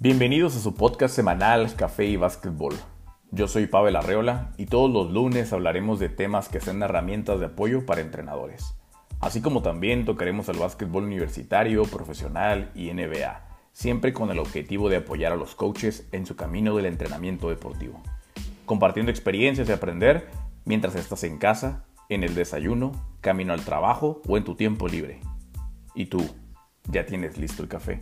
[0.00, 2.76] Bienvenidos a su podcast semanal Café y Básquetbol.
[3.32, 7.46] Yo soy Pavel Arreola y todos los lunes hablaremos de temas que sean herramientas de
[7.46, 8.76] apoyo para entrenadores.
[9.18, 14.98] Así como también tocaremos el básquetbol universitario, profesional y NBA, siempre con el objetivo de
[14.98, 18.00] apoyar a los coaches en su camino del entrenamiento deportivo.
[18.66, 20.28] Compartiendo experiencias y aprender
[20.64, 25.18] mientras estás en casa, en el desayuno, camino al trabajo o en tu tiempo libre.
[25.96, 26.24] ¿Y tú?
[26.84, 28.00] ¿Ya tienes listo el café?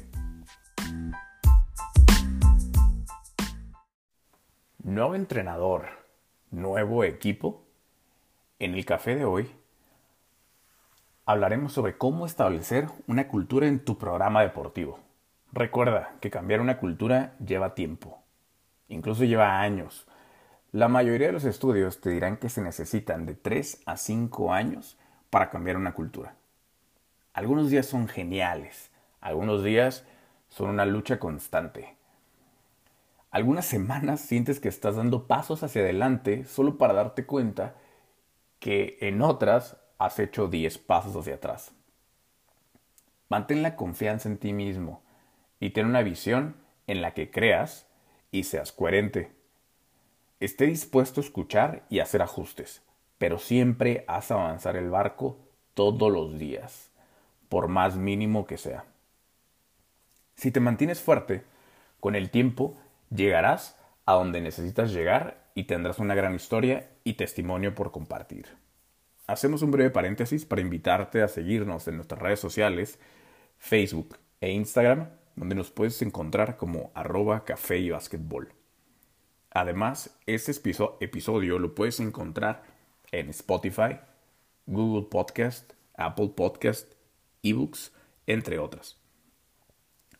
[4.87, 5.87] Nuevo entrenador,
[6.53, 7.65] nuevo equipo.
[8.61, 9.51] En el café de hoy
[11.25, 15.01] hablaremos sobre cómo establecer una cultura en tu programa deportivo.
[15.51, 18.23] Recuerda que cambiar una cultura lleva tiempo,
[18.87, 20.07] incluso lleva años.
[20.71, 25.01] La mayoría de los estudios te dirán que se necesitan de 3 a 5 años
[25.31, 26.37] para cambiar una cultura.
[27.33, 30.07] Algunos días son geniales, algunos días
[30.49, 31.96] son una lucha constante
[33.37, 37.75] algunas semanas sientes que estás dando pasos hacia adelante solo para darte cuenta
[38.61, 41.73] que en otras has hecho 10 pasos hacia atrás.
[43.29, 45.03] Mantén la confianza en ti mismo
[45.61, 47.87] y ten una visión en la que creas
[48.31, 49.33] y seas coherente.
[50.41, 52.81] Esté dispuesto a escuchar y hacer ajustes,
[53.19, 55.37] pero siempre haz avanzar el barco
[55.75, 56.91] todos los días,
[57.51, 58.87] por más mínimo que sea.
[60.37, 61.45] Si te mantienes fuerte,
[62.01, 62.79] con el tiempo
[63.11, 68.47] Llegarás a donde necesitas llegar y tendrás una gran historia y testimonio por compartir.
[69.27, 72.99] Hacemos un breve paréntesis para invitarte a seguirnos en nuestras redes sociales,
[73.59, 78.53] Facebook e Instagram, donde nos puedes encontrar como arroba café y basquetbol.
[79.51, 80.53] Además, este
[81.01, 82.63] episodio lo puedes encontrar
[83.11, 83.99] en Spotify,
[84.67, 86.93] Google Podcast, Apple Podcast,
[87.43, 87.93] eBooks,
[88.27, 88.99] entre otras.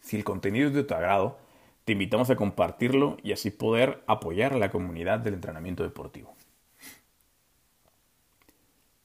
[0.01, 1.39] Si el contenido es de tu agrado,
[1.87, 6.35] te invitamos a compartirlo y así poder apoyar a la comunidad del entrenamiento deportivo.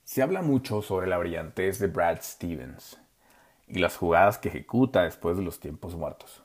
[0.04, 3.00] Se habla mucho sobre la brillantez de Brad Stevens
[3.68, 6.42] y las jugadas que ejecuta después de los tiempos muertos.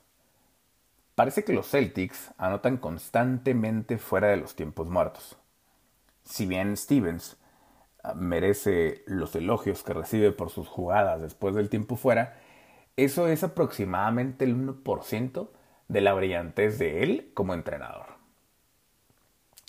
[1.15, 5.39] Parece que los Celtics anotan constantemente fuera de los tiempos muertos.
[6.23, 7.39] Si bien Stevens
[8.03, 12.39] ah, merece los elogios que recibe por sus jugadas después del tiempo fuera,
[12.99, 15.49] eso es aproximadamente el 1%
[15.89, 18.17] de la brillantez de él como entrenador.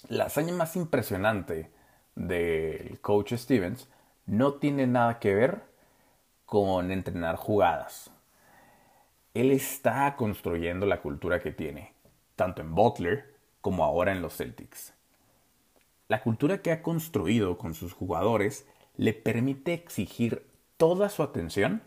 [0.09, 1.71] La hazaña más impresionante
[2.15, 3.89] del coach Stevens
[4.25, 5.63] no tiene nada que ver
[6.45, 8.09] con entrenar jugadas.
[9.33, 11.93] Él está construyendo la cultura que tiene,
[12.35, 14.93] tanto en Butler como ahora en los Celtics.
[16.07, 20.47] La cultura que ha construido con sus jugadores le permite exigir
[20.77, 21.83] toda su atención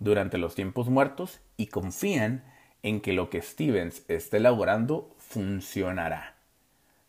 [0.00, 2.44] durante los tiempos muertos y confían
[2.82, 6.36] en que lo que Stevens está elaborando funcionará.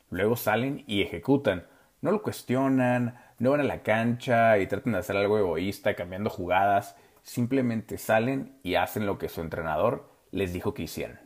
[0.09, 1.65] Luego salen y ejecutan.
[2.01, 6.29] No lo cuestionan, no van a la cancha y tratan de hacer algo egoísta cambiando
[6.29, 6.95] jugadas.
[7.23, 11.19] Simplemente salen y hacen lo que su entrenador les dijo que hicieran.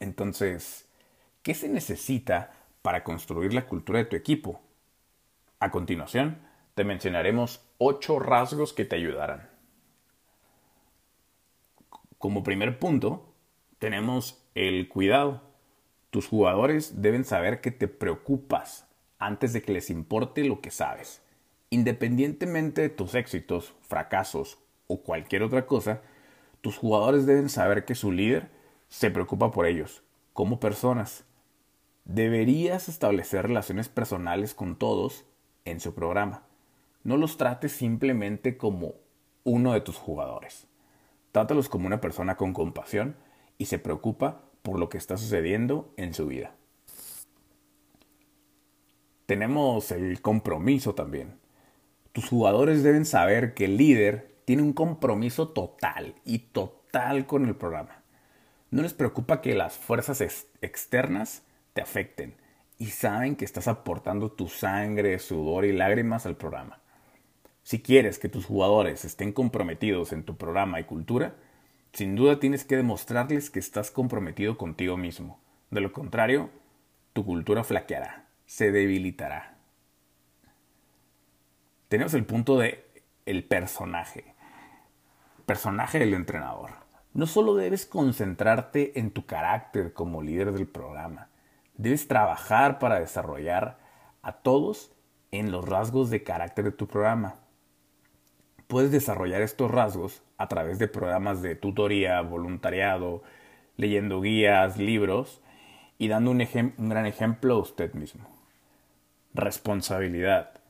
[0.00, 0.86] Entonces,
[1.42, 4.60] ¿qué se necesita para construir la cultura de tu equipo?
[5.60, 6.38] A continuación,
[6.74, 9.49] te mencionaremos ocho rasgos que te ayudarán.
[12.20, 13.32] Como primer punto,
[13.78, 15.40] tenemos el cuidado.
[16.10, 18.86] Tus jugadores deben saber que te preocupas
[19.18, 21.22] antes de que les importe lo que sabes.
[21.70, 26.02] Independientemente de tus éxitos, fracasos o cualquier otra cosa,
[26.60, 28.50] tus jugadores deben saber que su líder
[28.88, 30.02] se preocupa por ellos,
[30.34, 31.24] como personas.
[32.04, 35.24] Deberías establecer relaciones personales con todos
[35.64, 36.42] en su programa.
[37.02, 38.96] No los trates simplemente como
[39.42, 40.66] uno de tus jugadores.
[41.32, 43.16] Trátalos como una persona con compasión
[43.58, 46.54] y se preocupa por lo que está sucediendo en su vida.
[49.26, 51.38] Tenemos el compromiso también.
[52.12, 57.54] Tus jugadores deben saber que el líder tiene un compromiso total y total con el
[57.54, 58.02] programa.
[58.70, 60.20] No les preocupa que las fuerzas
[60.60, 61.42] externas
[61.72, 62.34] te afecten
[62.78, 66.80] y saben que estás aportando tu sangre, sudor y lágrimas al programa.
[67.62, 71.36] Si quieres que tus jugadores estén comprometidos en tu programa y cultura,
[71.92, 75.40] sin duda tienes que demostrarles que estás comprometido contigo mismo.
[75.70, 76.50] De lo contrario,
[77.12, 79.58] tu cultura flaqueará, se debilitará.
[81.88, 82.84] Tenemos el punto de
[83.26, 84.34] el personaje.
[85.46, 86.70] Personaje del entrenador.
[87.12, 91.28] No solo debes concentrarte en tu carácter como líder del programa,
[91.76, 93.78] debes trabajar para desarrollar
[94.22, 94.92] a todos
[95.32, 97.40] en los rasgos de carácter de tu programa
[98.70, 103.22] puedes desarrollar estos rasgos a través de programas de tutoría, voluntariado,
[103.76, 105.42] leyendo guías, libros
[105.98, 106.38] y dando un,
[106.78, 108.28] gran ejemplo a usted mismo.
[109.34, 110.60] Responsabilidad.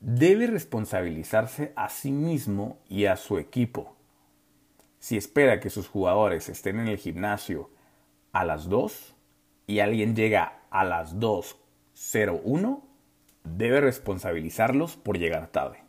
[0.00, 3.96] Debe responsabilizarse a sí mismo y a su equipo.
[5.00, 7.68] Si espera que sus jugadores estén en el gimnasio
[8.32, 9.14] a las 2
[9.66, 12.80] y alguien llega a las 2.01,
[13.42, 15.81] debe responsabilizarlos por llegar tarde.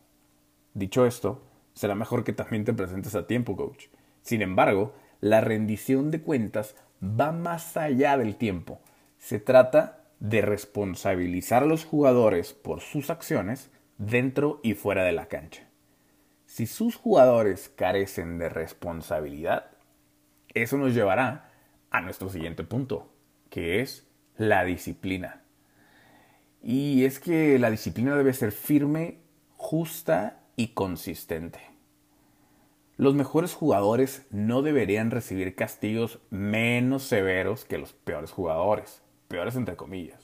[0.74, 1.44] Dicho esto,
[1.74, 3.86] será mejor que también te presentes a tiempo, coach.
[4.22, 8.81] Sin embargo, la rendición de cuentas va más allá del tiempo.
[9.18, 15.28] Se trata de responsabilizar a los jugadores por sus acciones dentro y fuera de la
[15.28, 15.68] cancha.
[16.46, 19.72] Si sus jugadores carecen de responsabilidad,
[20.54, 21.52] eso nos llevará
[21.90, 23.12] a nuestro siguiente punto,
[23.50, 25.44] que es la disciplina.
[26.62, 29.20] Y es que la disciplina debe ser firme,
[29.56, 31.60] justa y consistente.
[32.98, 39.76] Los mejores jugadores no deberían recibir castigos menos severos que los peores jugadores, peores entre
[39.76, 40.24] comillas.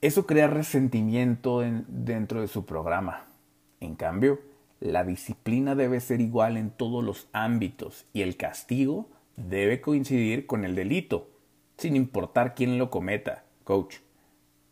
[0.00, 3.26] eso crea resentimiento dentro de su programa.
[3.80, 4.40] En cambio,
[4.78, 10.64] la disciplina debe ser igual en todos los ámbitos y el castigo debe coincidir con
[10.64, 11.28] el delito,
[11.76, 13.96] sin importar quién lo cometa, coach.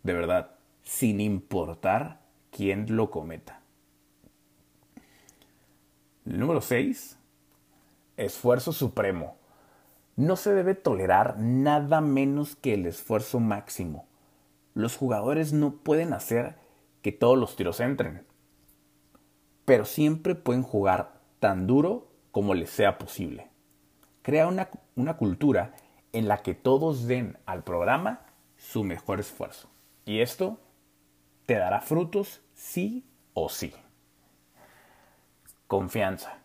[0.04, 0.52] De verdad,
[0.84, 2.23] sin importar
[2.54, 3.60] quién lo cometa.
[6.24, 7.18] Número 6.
[8.16, 9.36] Esfuerzo supremo.
[10.14, 14.06] No se debe tolerar nada menos que el esfuerzo máximo.
[14.72, 16.54] Los jugadores no pueden hacer
[17.02, 18.24] que todos los tiros entren,
[19.64, 23.50] pero siempre pueden jugar tan duro como les sea posible.
[24.22, 25.74] Crea una, una cultura
[26.12, 28.20] en la que todos den al programa
[28.56, 29.68] su mejor esfuerzo.
[30.06, 30.58] Y esto
[31.46, 33.74] te dará frutos sí o sí.
[35.66, 36.38] Confianza.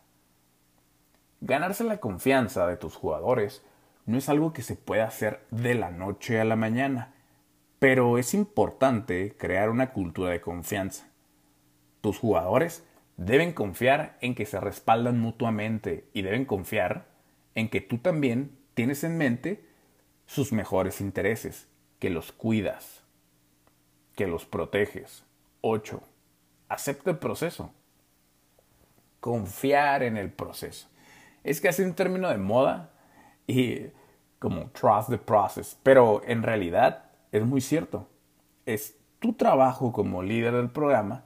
[1.42, 3.64] Ganarse la confianza de tus jugadores
[4.06, 7.14] no es algo que se pueda hacer de la noche a la mañana,
[7.80, 11.08] pero es importante crear una cultura de confianza.
[12.02, 12.84] Tus jugadores
[13.18, 17.08] deben confiar en que se respaldan mutuamente y deben confiar
[17.56, 19.66] en que tú también tienes en mente
[20.26, 21.68] sus mejores intereses,
[22.00, 23.04] que los cuidas,
[24.20, 25.24] que los proteges.
[25.62, 26.02] 8.
[26.68, 27.72] Acepta el proceso.
[29.22, 30.90] Confiar en el proceso.
[31.46, 32.92] Es que hace un término de moda
[33.48, 33.84] y
[34.38, 38.10] como trust the process, pero en realidad es muy cierto.
[38.66, 41.24] Es tu trabajo como líder del programa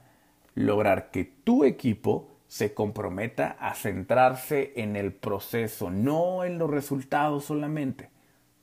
[0.54, 7.46] lograr que tu equipo se comprometa a centrarse en el proceso, no en los resultados
[7.46, 8.10] solamente,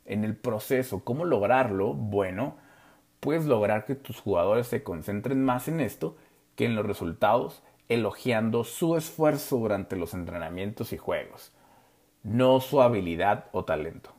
[0.05, 1.03] en el proceso.
[1.03, 1.93] ¿Cómo lograrlo?
[1.93, 2.60] Bueno,
[3.21, 6.17] puedes lograr que tus jugadores se concentren más en esto
[6.57, 11.53] que en los resultados, elogiando su esfuerzo durante los entrenamientos y juegos,
[12.23, 14.11] no su habilidad o talento.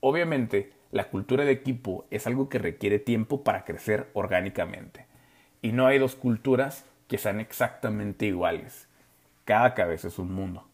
[0.00, 5.06] Obviamente, la cultura de equipo es algo que requiere tiempo para crecer orgánicamente.
[5.62, 8.88] Y no hay dos culturas que sean exactamente iguales.
[9.44, 10.66] Cada cabeza es un mundo.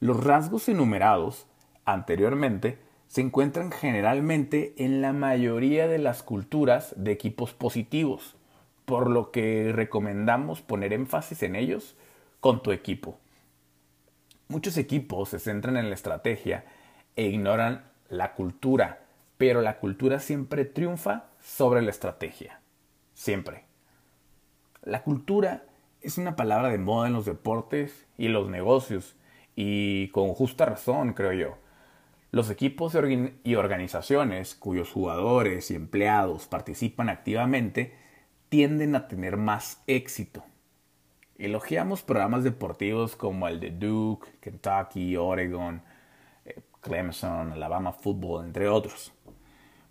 [0.00, 1.46] Los rasgos enumerados
[1.84, 8.36] anteriormente se encuentran generalmente en la mayoría de las culturas de equipos positivos,
[8.84, 11.96] por lo que recomendamos poner énfasis en ellos
[12.40, 13.18] con tu equipo.
[14.48, 16.64] Muchos equipos se centran en la estrategia
[17.16, 19.00] e ignoran la cultura,
[19.38, 22.60] pero la cultura siempre triunfa sobre la estrategia.
[23.14, 23.64] Siempre.
[24.82, 25.64] La cultura
[26.00, 29.16] es una palabra de moda en los deportes y los negocios,
[29.56, 31.65] y con justa razón, creo yo.
[32.32, 32.96] Los equipos
[33.44, 37.94] y organizaciones cuyos jugadores y empleados participan activamente
[38.48, 40.44] tienden a tener más éxito.
[41.38, 45.82] Elogiamos programas deportivos como el de Duke, Kentucky, Oregon,
[46.44, 49.12] eh, Clemson, Alabama Football, entre otros.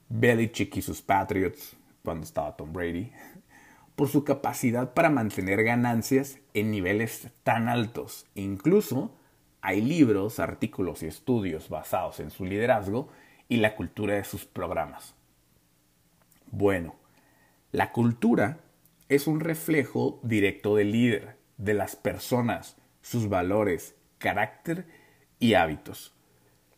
[0.09, 3.11] Belichick y sus Patriots, cuando estaba Tom Brady,
[3.95, 8.25] por su capacidad para mantener ganancias en niveles tan altos.
[8.35, 9.11] Incluso
[9.65, 13.09] hay libros, artículos y estudios basados en su liderazgo
[13.49, 15.15] y la cultura de sus programas.
[16.51, 16.95] Bueno,
[17.71, 18.59] la cultura
[19.09, 24.85] es un reflejo directo del líder, de las personas, sus valores, carácter
[25.39, 26.13] y hábitos.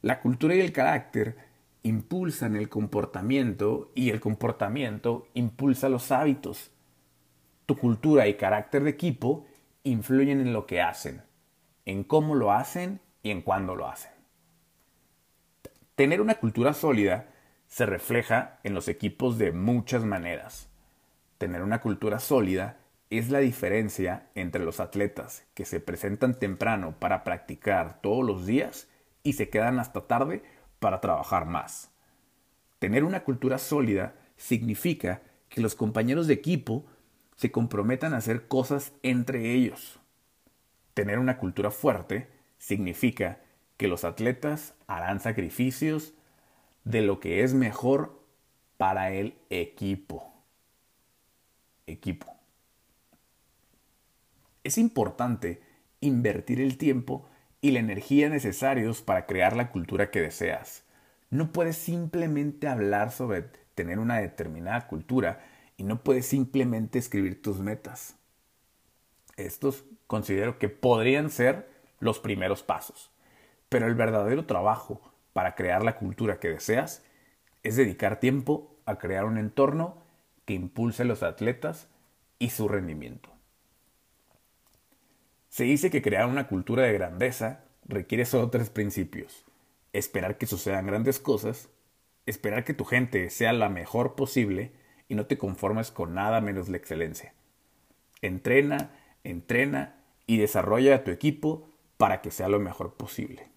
[0.02, 1.36] La cultura y el carácter
[1.84, 6.72] impulsan el comportamiento y el comportamiento impulsa los hábitos.
[7.66, 9.46] Tu cultura y carácter de equipo
[9.84, 11.28] influyen en lo que hacen,
[11.88, 14.12] en cómo lo hacen y en cuándo lo hacen.
[15.96, 17.30] Tener una cultura sólida
[17.66, 20.68] se refleja en los equipos de muchas maneras.
[21.38, 22.78] Tener una cultura sólida
[23.10, 28.90] es la diferencia entre los atletas que se presentan temprano para practicar todos los días
[29.24, 30.44] y se quedan hasta tarde
[30.80, 31.90] para trabajar más.
[32.80, 36.86] Tener una cultura sólida significa que los compañeros de equipo
[37.38, 40.02] se comprometan a hacer cosas entre ellos.
[40.98, 42.28] Tener una cultura fuerte
[42.58, 43.38] significa
[43.78, 46.16] que los atletas harán sacrificios
[46.86, 48.20] de lo que es mejor
[48.78, 50.34] para el equipo.
[51.86, 52.36] Equipo.
[54.64, 55.62] Es importante
[56.00, 57.30] invertir el tiempo
[57.62, 60.84] y la energía necesarios para crear la cultura que deseas.
[61.30, 63.44] No puedes simplemente hablar sobre
[63.76, 65.46] tener una determinada cultura
[65.78, 68.17] y no puedes simplemente escribir tus metas.
[69.38, 73.12] Estos considero que podrían ser los primeros pasos,
[73.70, 75.02] pero el verdadero trabajo
[75.34, 77.04] para crear la cultura que deseas
[77.64, 80.02] es dedicar tiempo a crear un entorno
[80.46, 81.88] que impulse a los atletas
[82.40, 83.30] y su rendimiento.
[85.50, 89.46] Se dice que crear una cultura de grandeza requiere solo tres principios.
[89.94, 91.70] Esperar que sucedan grandes cosas,
[92.26, 94.72] esperar que tu gente sea la mejor posible
[95.08, 97.34] y no te conformes con nada menos la excelencia.
[98.22, 98.92] Entrena,
[99.30, 103.50] entrena y desarrolla a tu equipo para que sea lo mejor posible.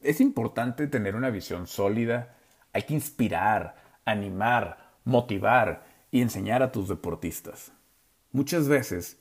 [0.00, 2.36] Es importante tener una visión sólida,
[2.72, 7.72] hay que inspirar, animar, motivar y enseñar a tus deportistas.
[8.32, 9.20] Muchas veces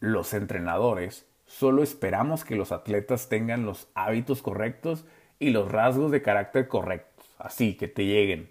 [0.00, 5.04] los entrenadores solo esperamos que los atletas tengan los hábitos correctos
[5.38, 8.50] y los rasgos de carácter correctos, así que te lleguen.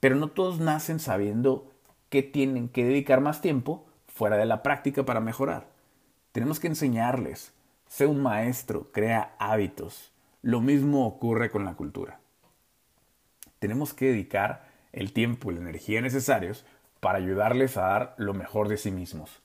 [0.00, 1.72] Pero no todos nacen sabiendo
[2.08, 5.66] que tienen que dedicar más tiempo fuera de la práctica para mejorar.
[6.32, 7.52] Tenemos que enseñarles.
[7.86, 10.12] Sé un maestro, crea hábitos.
[10.40, 12.20] Lo mismo ocurre con la cultura.
[13.58, 16.64] Tenemos que dedicar el tiempo y la energía necesarios
[17.00, 19.42] para ayudarles a dar lo mejor de sí mismos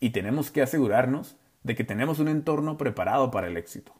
[0.00, 3.92] y tenemos que asegurarnos de que tenemos un entorno preparado para el éxito.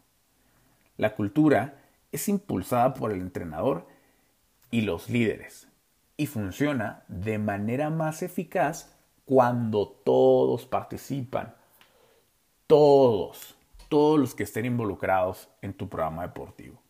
[0.97, 1.77] La cultura
[2.11, 3.87] es impulsada por el entrenador
[4.71, 5.69] y los líderes
[6.17, 8.97] y funciona de manera más eficaz
[9.31, 11.55] cuando todos participan.
[12.67, 13.55] Todos,
[13.89, 16.83] todos los que estén involucrados en tu programa deportivo.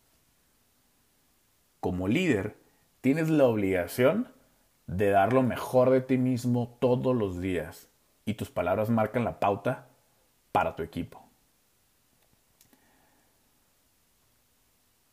[1.81, 2.57] Como líder,
[3.03, 4.33] tienes la obligación
[4.87, 7.89] de dar lo mejor de ti mismo todos los días
[8.25, 9.89] y tus palabras marcan la pauta
[10.51, 11.23] para tu equipo.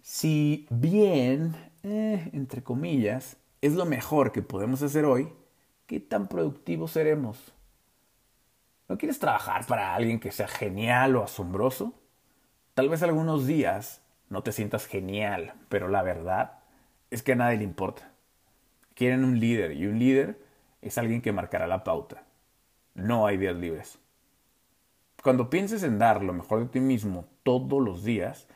[0.02, 5.34] Si bien, eh, entre comillas, es lo mejor que podemos hacer hoy,
[5.88, 7.54] ¿qué tan productivos seremos?
[8.88, 11.94] ¿No quieres trabajar para alguien que sea genial o asombroso?
[12.76, 16.60] Tal vez algunos días no te sientas genial, pero la verdad
[17.10, 18.12] es que a nadie le importa.
[18.94, 20.40] Quieren un líder y un líder
[20.82, 22.28] es alguien que marcará la pauta
[22.98, 24.00] no hay días libres.
[25.24, 28.48] Cuando pienses en dar lo mejor de ti mismo todos los días,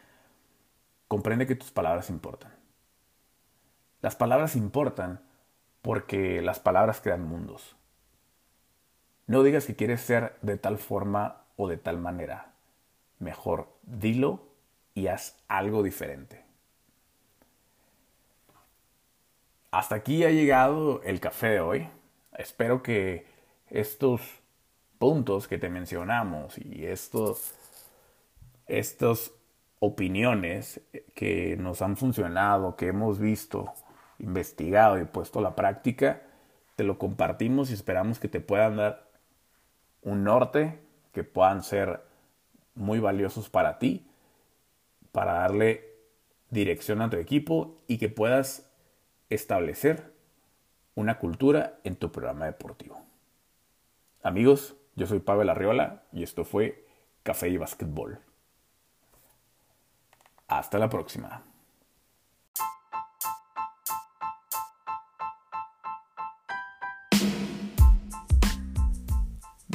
[1.07, 2.51] comprende que tus palabras importan.
[4.01, 5.21] Las palabras importan
[5.81, 7.75] porque las palabras crean mundos.
[9.27, 12.53] No digas que quieres ser de tal forma o de tal manera.
[13.19, 14.43] Mejor dilo
[14.93, 16.43] y haz algo diferente.
[19.71, 21.87] Hasta aquí ha llegado el café de hoy.
[22.37, 23.25] Espero que
[23.69, 24.21] estos
[24.99, 27.55] puntos que te mencionamos y estos,
[28.67, 29.31] estas
[29.79, 30.81] opiniones
[31.15, 33.73] que nos han funcionado, que hemos visto,
[34.21, 36.21] investigado y puesto a la práctica,
[36.75, 39.07] te lo compartimos y esperamos que te puedan dar
[40.01, 40.79] un norte,
[41.11, 42.01] que puedan ser
[42.75, 44.07] muy valiosos para ti,
[45.11, 45.91] para darle
[46.49, 48.69] dirección a tu equipo y que puedas
[49.29, 50.13] establecer
[50.95, 53.01] una cultura en tu programa deportivo.
[54.23, 56.85] Amigos, yo soy Pavel Arriola y esto fue
[57.23, 58.19] Café y Básquetbol.
[60.47, 61.50] Hasta la próxima.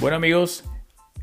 [0.06, 0.62] Bueno amigos,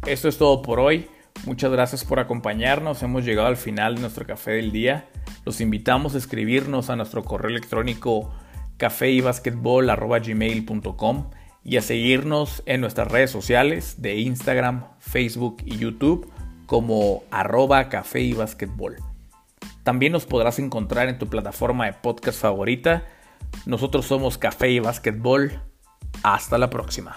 [0.06, 1.08] esto es todo por hoy.
[1.46, 3.02] Muchas gracias por acompañarnos.
[3.02, 5.08] Hemos llegado al final de nuestro café del día.
[5.46, 8.34] Los invitamos a escribirnos a nuestro correo electrónico
[8.75, 11.30] caféybasquetbol.gmail.com
[11.63, 16.30] y a seguirnos en nuestras redes sociales de Instagram, Facebook y YouTube
[16.66, 18.98] como arroba café y basquetbol.
[19.84, 23.06] También nos podrás encontrar en tu plataforma de podcast favorita.
[23.66, 25.62] Nosotros somos Café y Basquetbol.
[26.22, 27.16] Hasta la próxima.